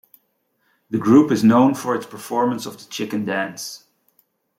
[0.89, 3.83] The group is known for its performance of the Chicken Dance.